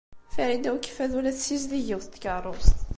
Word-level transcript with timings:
Farida 0.33 0.69
n 0.71 0.75
Ukeffadu 0.77 1.19
la 1.21 1.31
tessizdig 1.35 1.83
yiwet 1.87 2.07
n 2.09 2.11
tkeṛṛust. 2.13 2.77